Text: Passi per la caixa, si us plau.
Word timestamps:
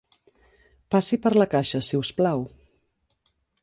Passi 0.95 1.19
per 1.27 1.33
la 1.43 1.49
caixa, 1.53 1.85
si 1.91 2.01
us 2.03 2.13
plau. 2.23 2.47